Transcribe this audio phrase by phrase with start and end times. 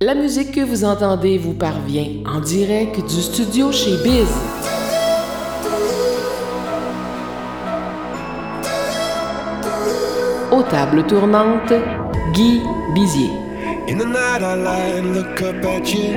[0.00, 4.28] La musique que vous entendez vous parvient en direct du studio chez Biz.
[10.52, 11.72] Aux tables tournantes,
[12.32, 12.62] Guy
[12.94, 13.32] Bizier.
[13.88, 16.12] In the night I lie and look up at you.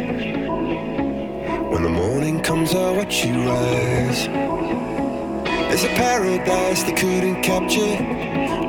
[1.72, 4.28] When the morning comes, I watch you rise.
[5.70, 7.98] There's a paradise they couldn't capture.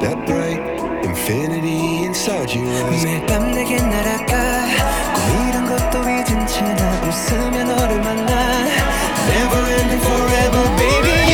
[0.00, 0.71] That bright
[1.12, 3.04] infinity inside eyes.
[3.04, 4.66] 매일 밤 내게 날아가
[5.14, 8.32] 꿈이란 것도 잊은 채나 웃으며 너를 만나
[9.28, 11.31] Never ending forever baby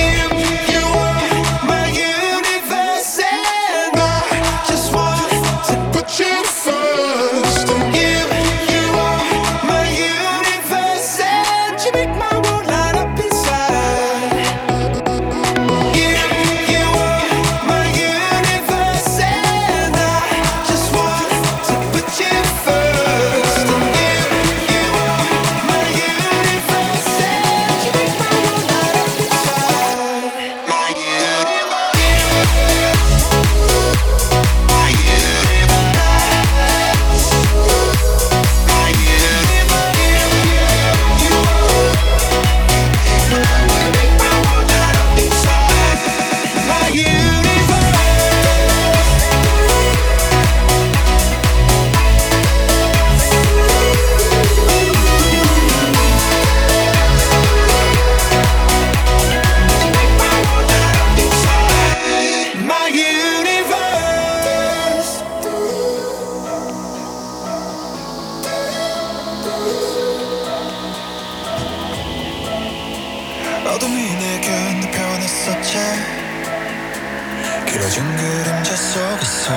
[77.67, 79.53] 길어진 그림자 속에서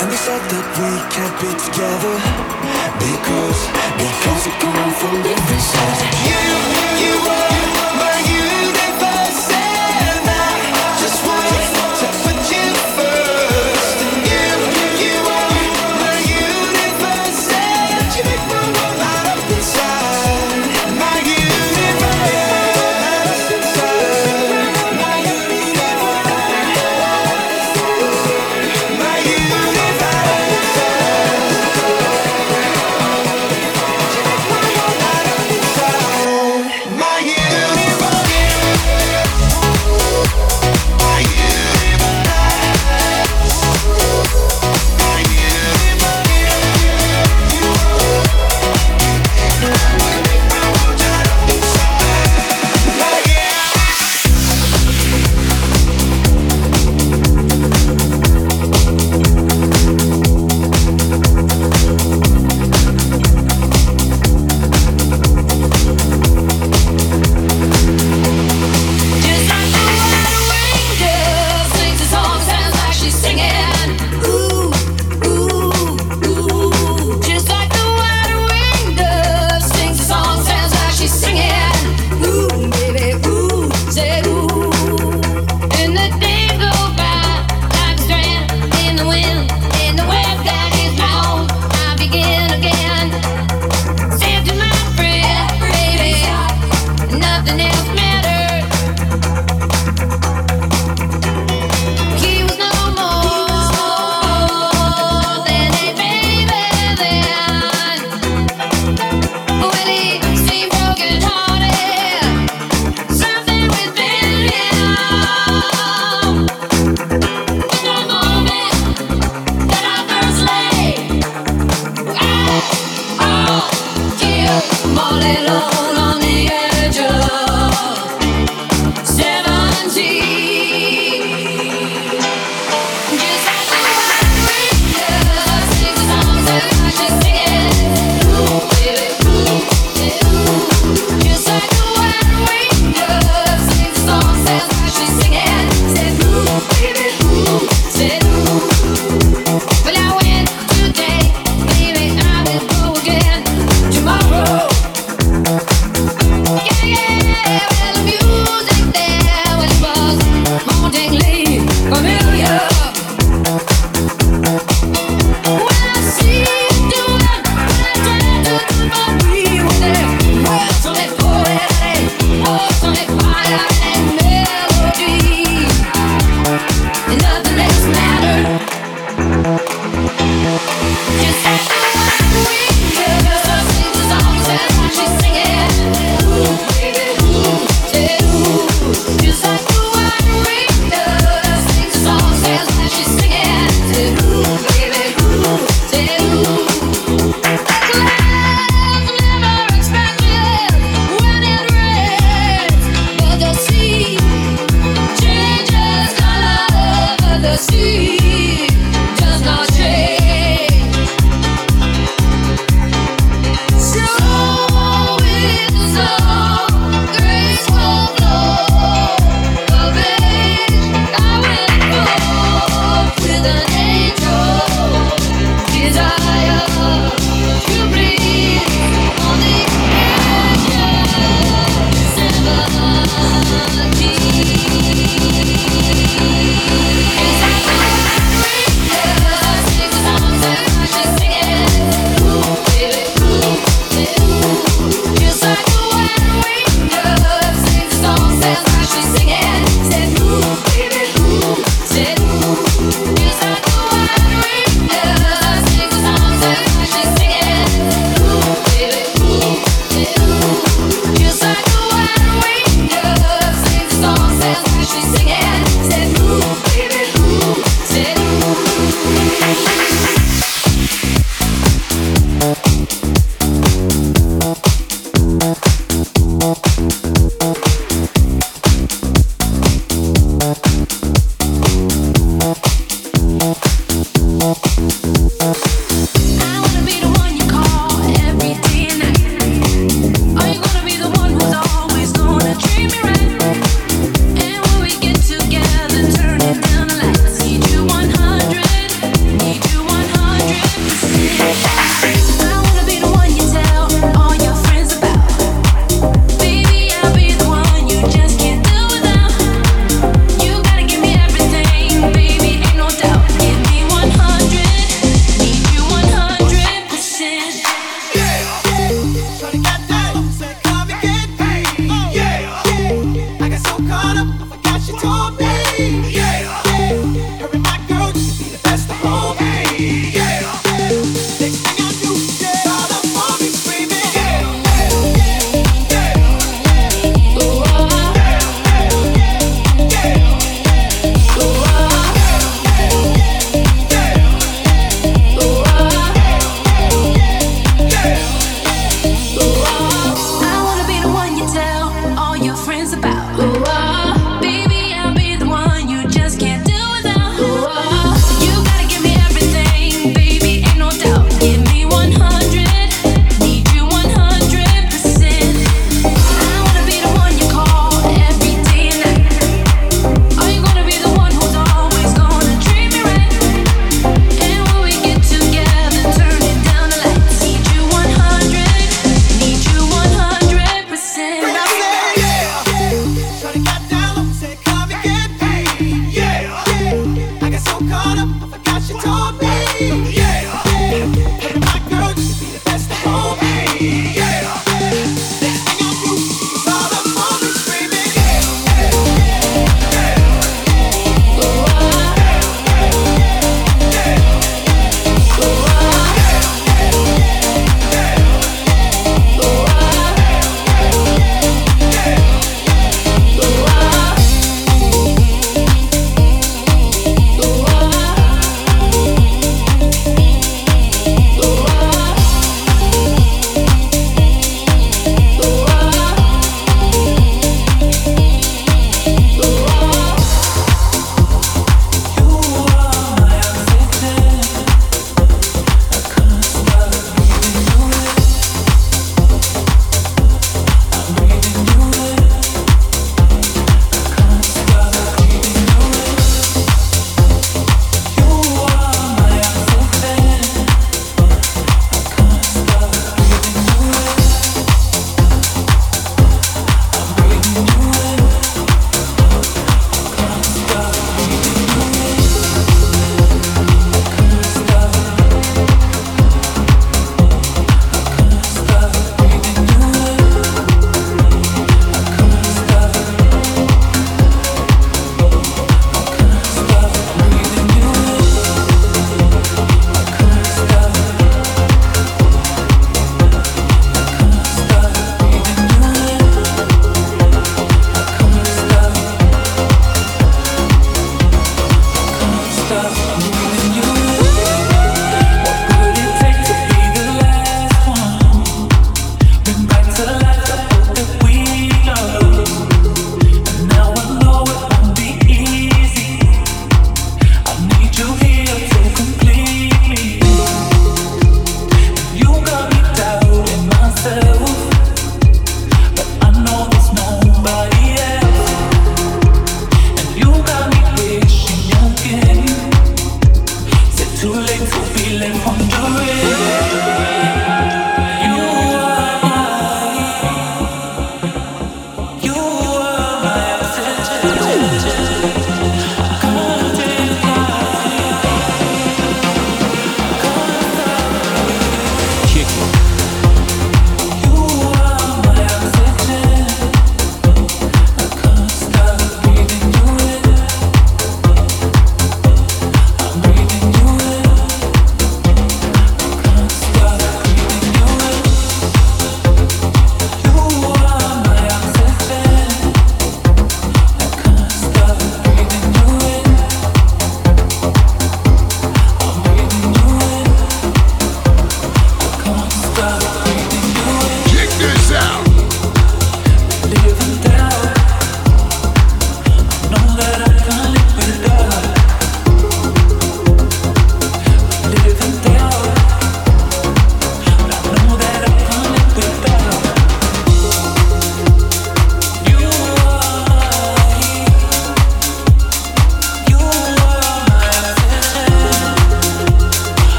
[0.00, 2.16] And they said that we can't be together
[2.98, 3.60] Because,
[3.96, 6.42] because we come from different sides You,
[7.04, 7.77] you are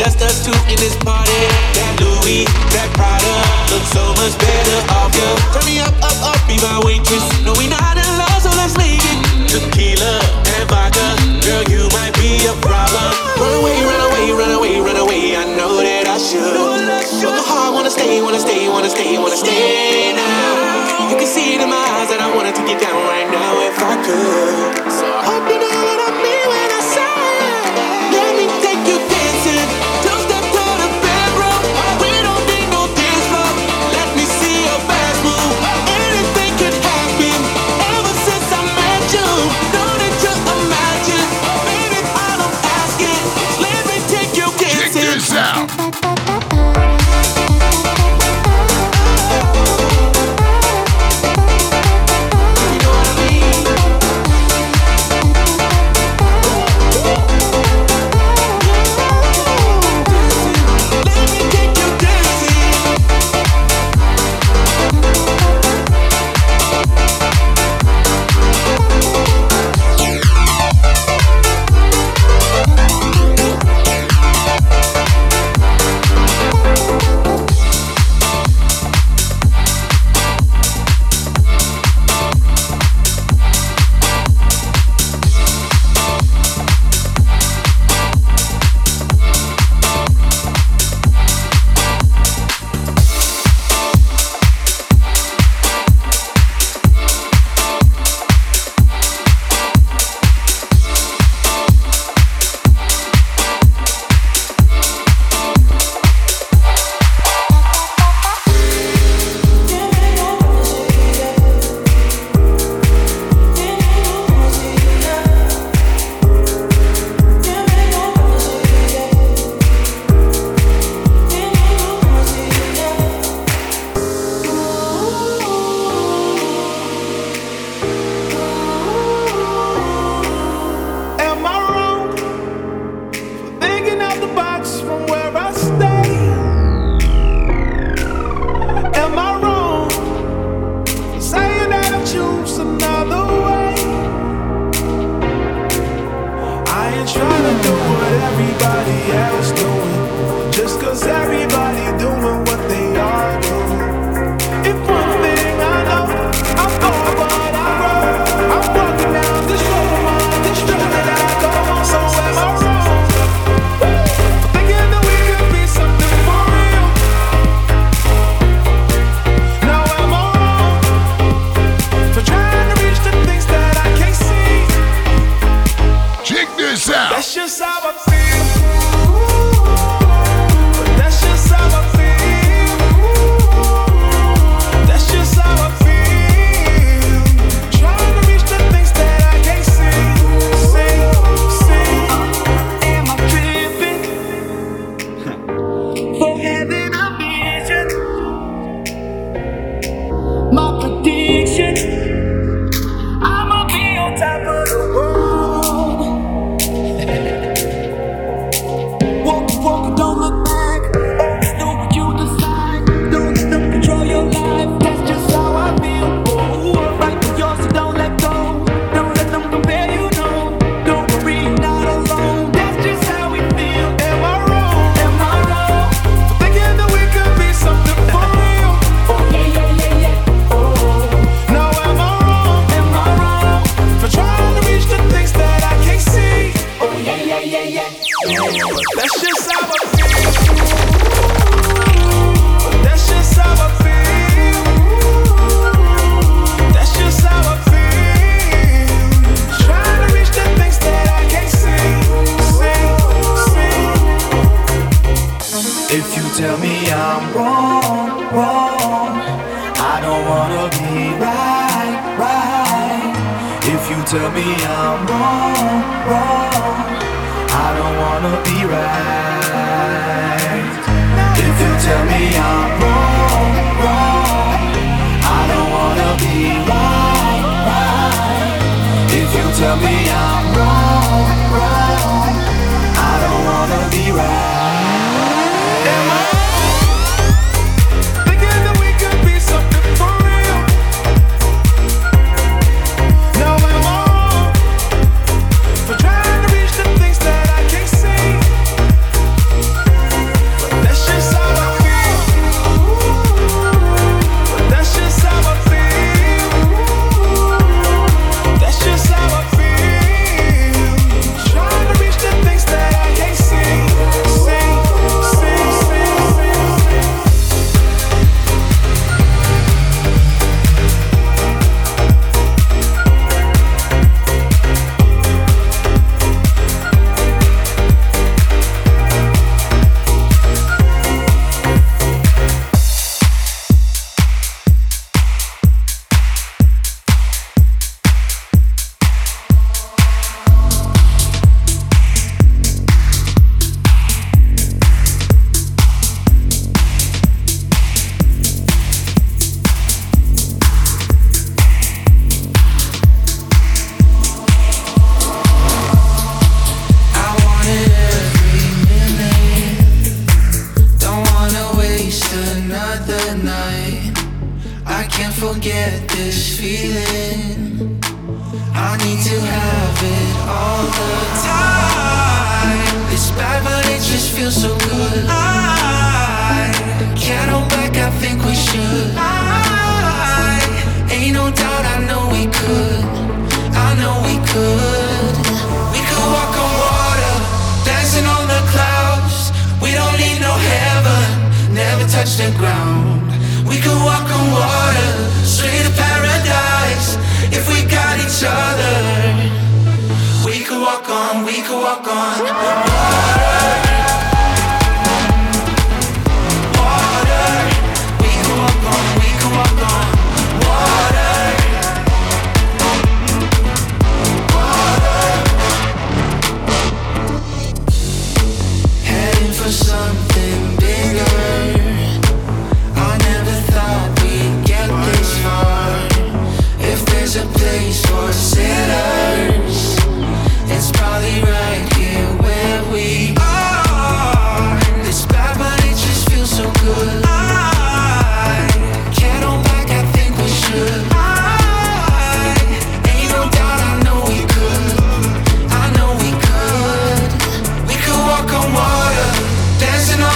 [0.00, 1.28] Just us two in this party.
[1.76, 3.36] That Louis, that Prada,
[3.68, 5.28] looks so much better off you.
[5.52, 7.20] Turn me up, up, up, be my waitress.
[7.44, 9.20] No, we not in love, so let's leave it.
[9.52, 10.24] Tequila
[10.56, 11.04] and vodka,
[11.44, 13.12] girl, you might be a problem.
[13.36, 15.36] Run away, run away, run away, run away.
[15.36, 16.48] I know that I should.
[16.48, 21.12] but my heart wanna stay, wanna stay, wanna stay, wanna stay now.
[21.12, 23.52] You can see it in my eyes that I wanted to get down right now
[23.68, 24.80] if I could.
[24.96, 25.59] So I hope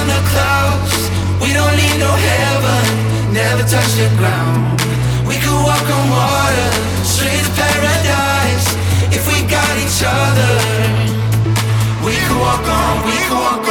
[0.06, 0.94] the clouds.
[1.40, 2.84] We don't need no heaven,
[3.32, 4.80] never touch the ground.
[5.28, 6.70] We could walk on water,
[7.04, 8.66] straight to paradise.
[9.16, 10.52] If we got each other,
[12.04, 13.63] we could walk on, we could walk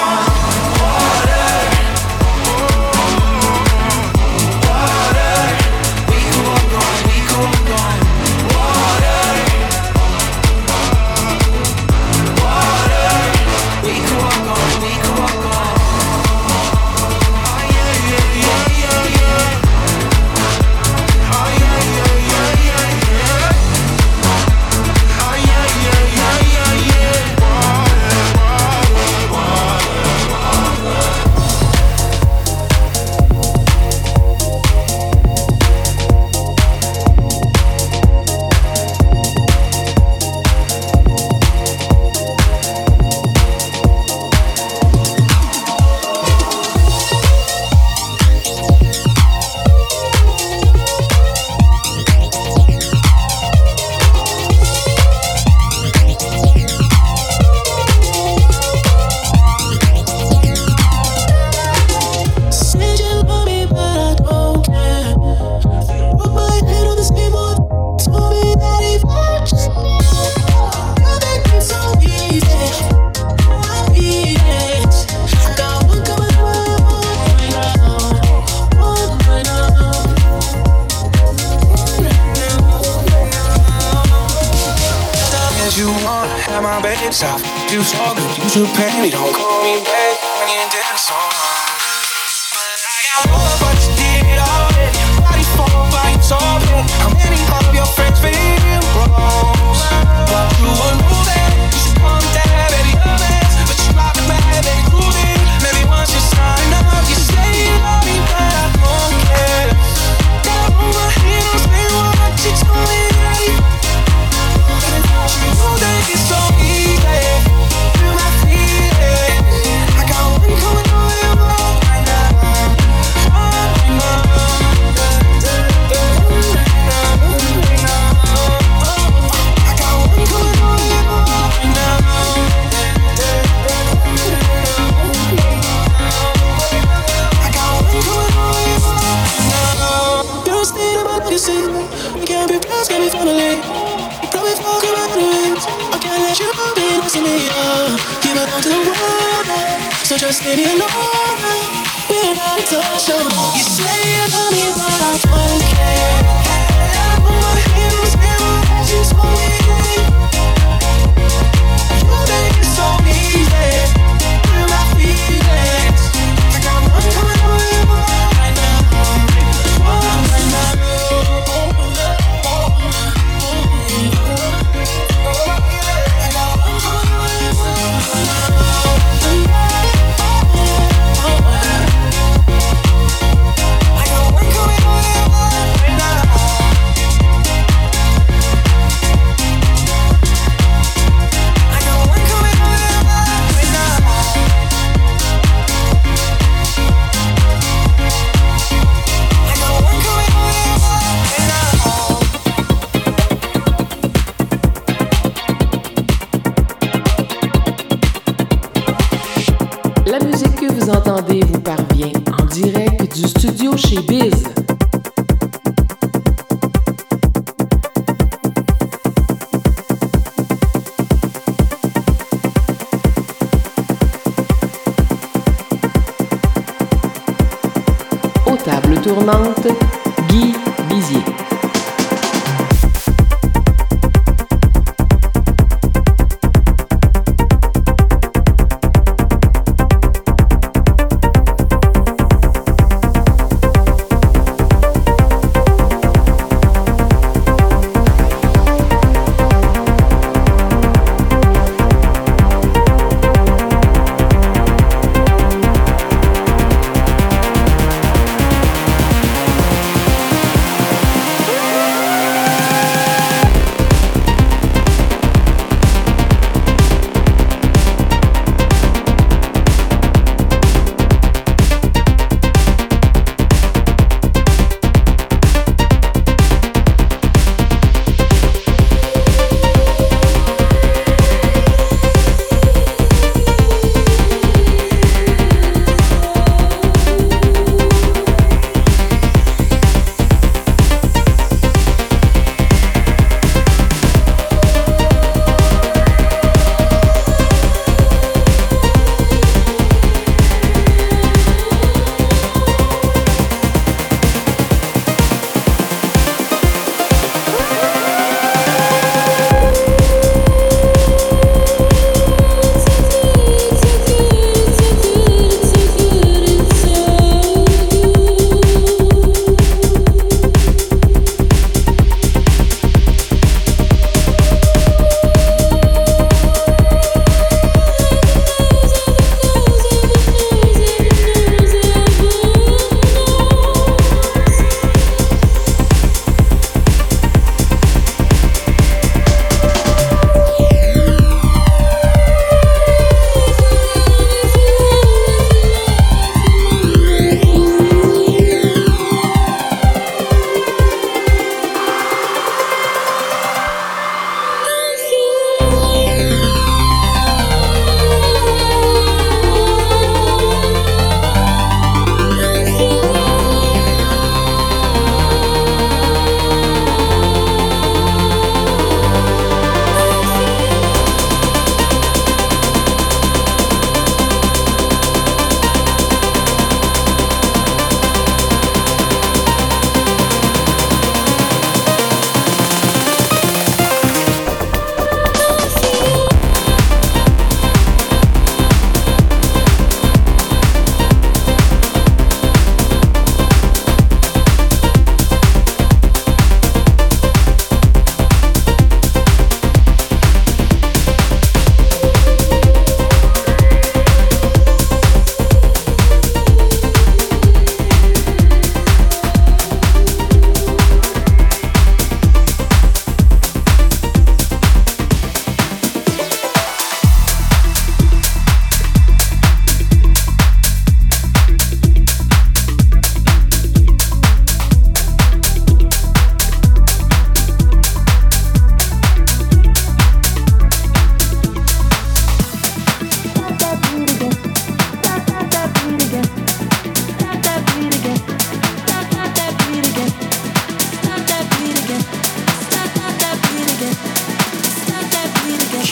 [211.26, 214.62] que vous entendez vous parvient en direct du studio chez Biz.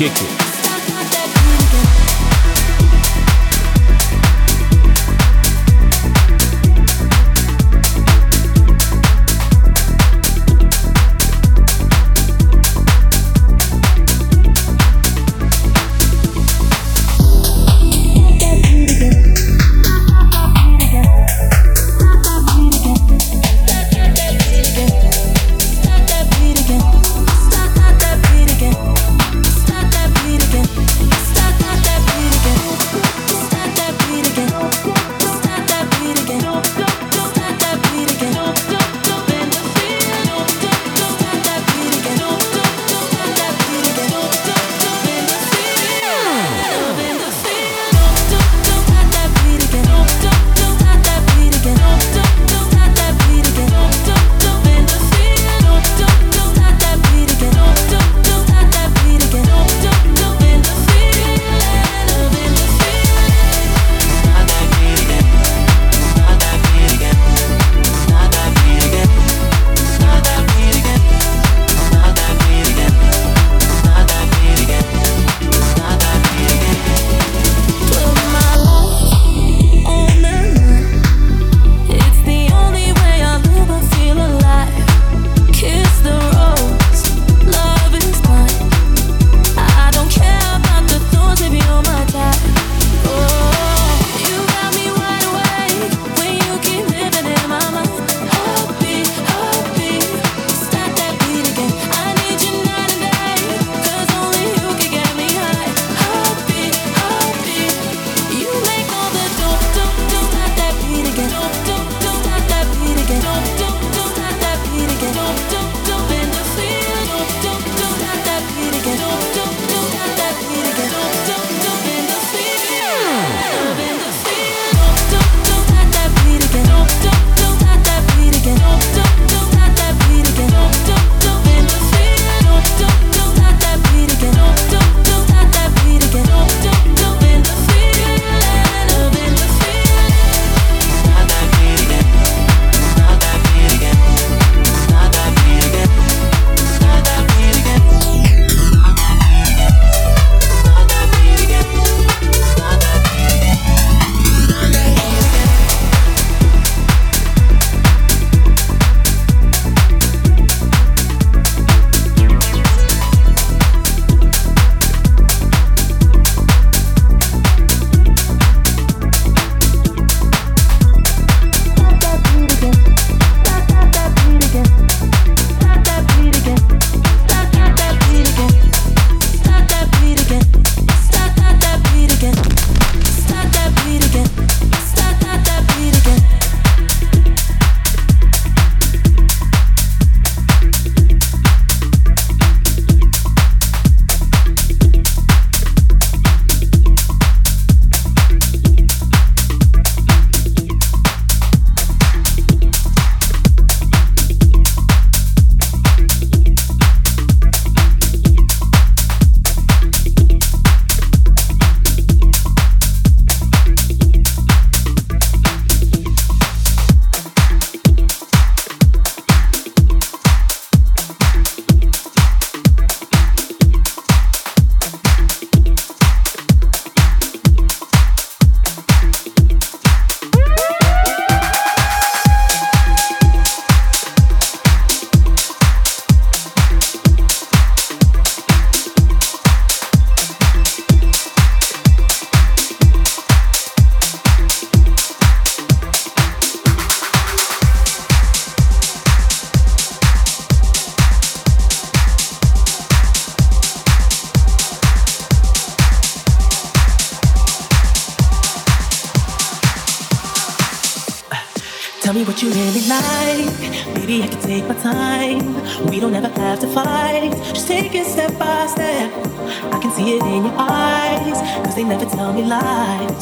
[0.02, 0.41] Kick it.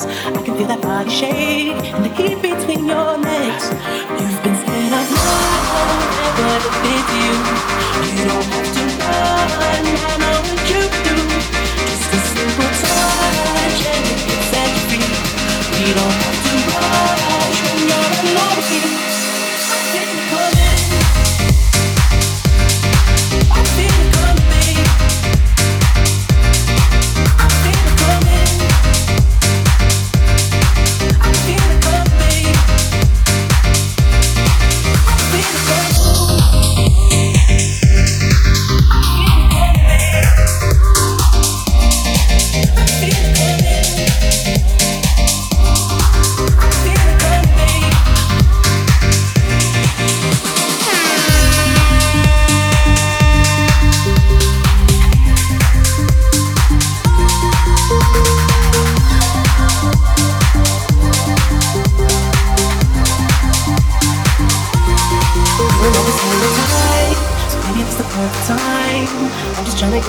[0.05, 1.48] I can feel that body shake.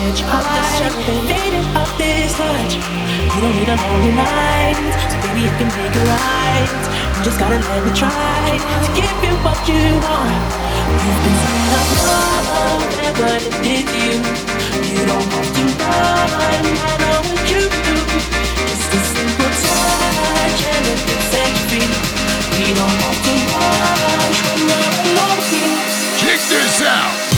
[0.00, 0.80] Get you high.
[1.28, 1.66] Faded
[2.00, 2.74] this touch.
[2.80, 6.72] You don't need a lonely night, so baby can make right.
[7.16, 10.40] You just gotta let me try to give you what you want.
[10.88, 11.90] You've been saying I'm
[13.92, 14.16] you.
[14.88, 17.96] You don't have to run, I know what you do.
[18.56, 21.88] Just a simple touch and it can set you free.
[22.56, 25.44] We don't have to rush when alone.
[26.24, 27.29] Check this out.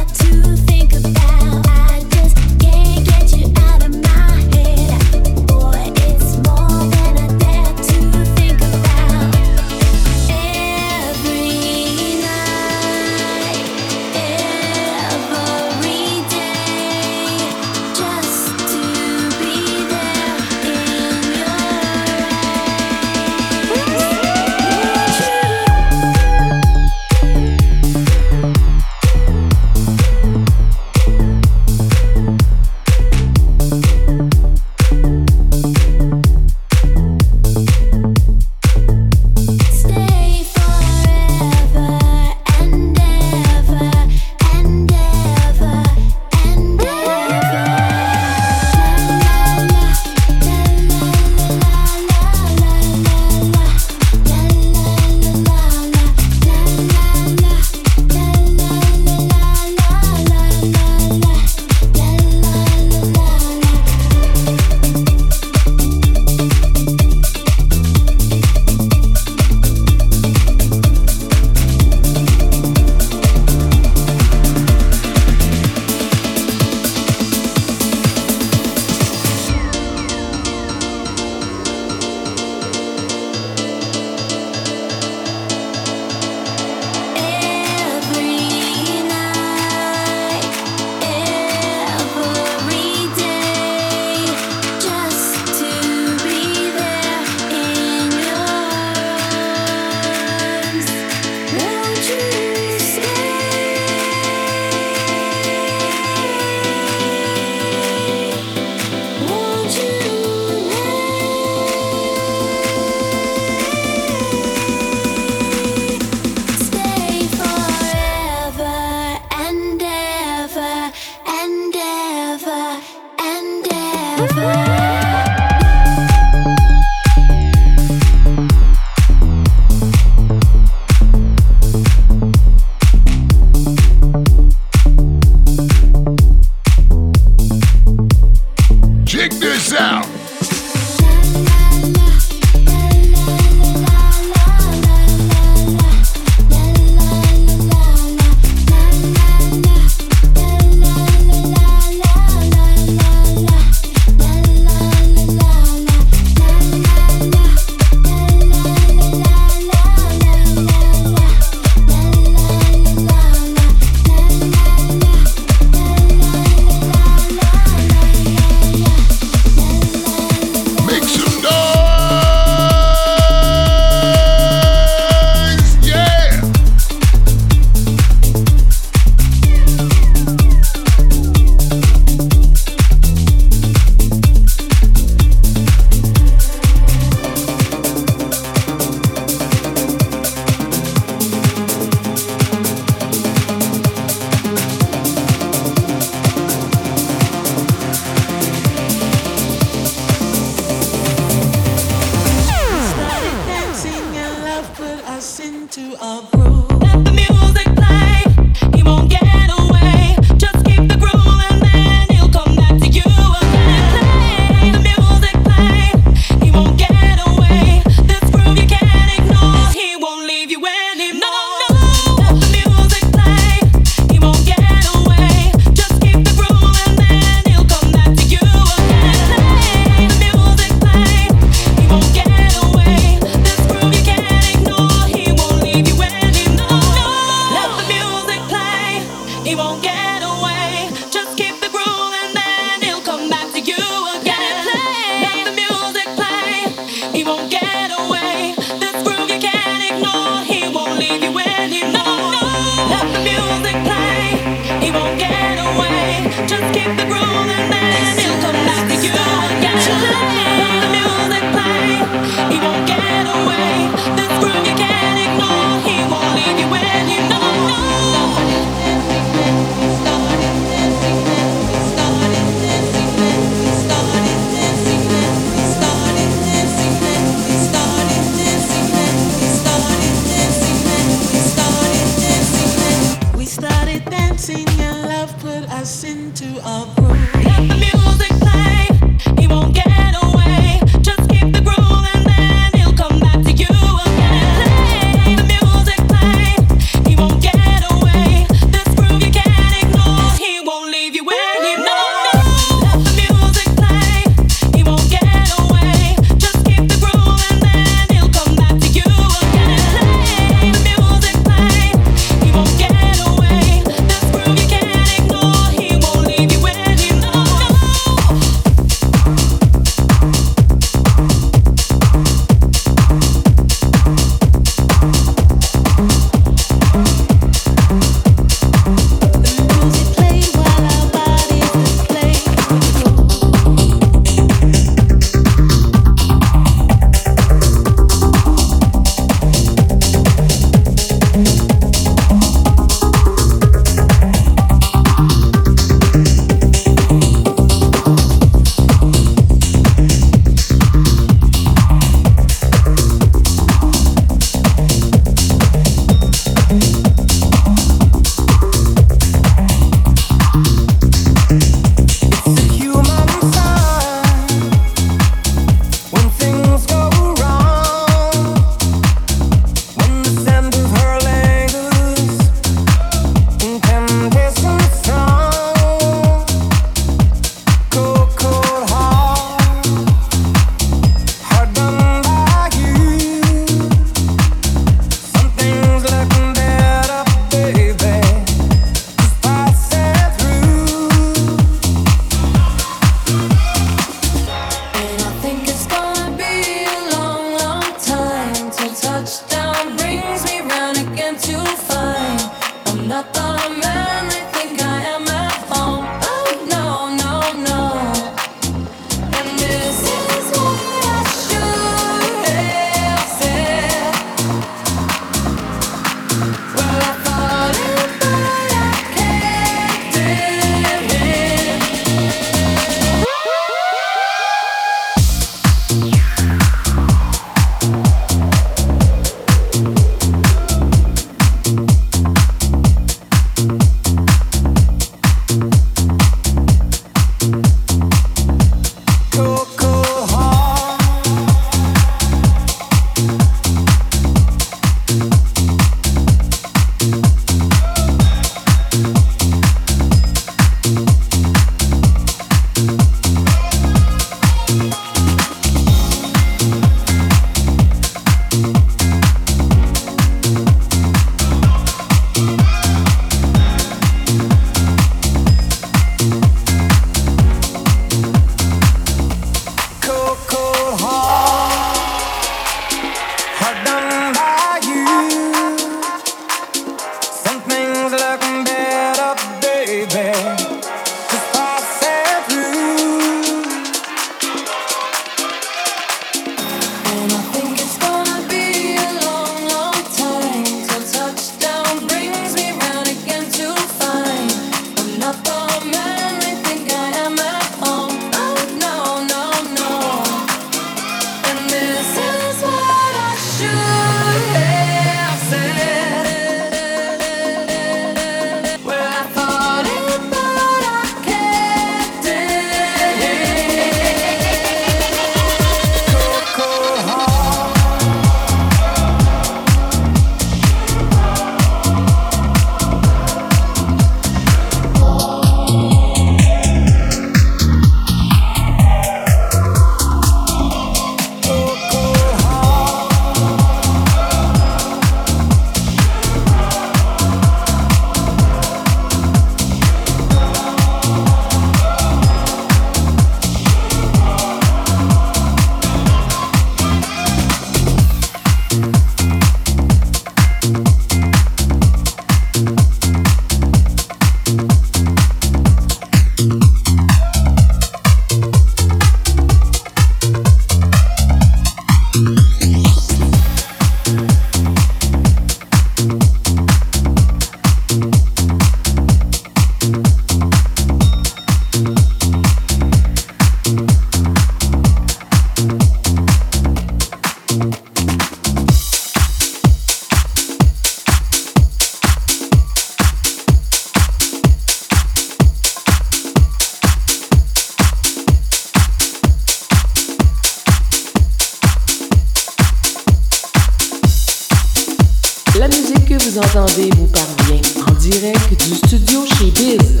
[596.08, 600.00] Que vous entendez vous parvient en direct du studio chez Biz.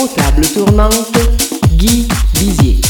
[0.00, 1.12] Aux tables tournantes,
[1.72, 2.80] Guy Bizier.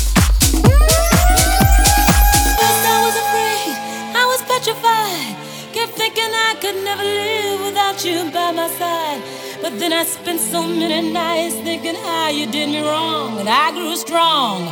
[8.04, 9.22] You by my side.
[9.62, 13.40] But then I spent so many nights thinking how you did me wrong.
[13.40, 14.68] And I grew strong.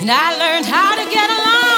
[0.00, 1.75] And I learned how to get along.